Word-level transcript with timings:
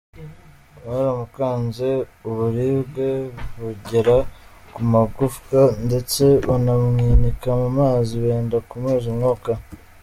Baramukanze 0.85 1.89
uburibwe 2.29 3.07
bugera 3.59 4.17
ku 4.73 4.81
magufwa 4.91 5.59
ndetse 5.85 6.23
banamwinika 6.47 7.49
mu 7.61 7.69
mazi 7.79 8.13
benda 8.23 8.57
kumuheza 8.67 9.07
umwuka…’. 9.13 9.51